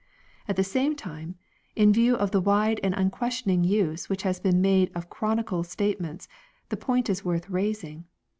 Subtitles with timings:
[0.47, 1.35] At the same time,
[1.75, 6.27] in view of the wide and unquestioning use which has been made of Chronicle statements,
[6.69, 8.05] the point is worth raising.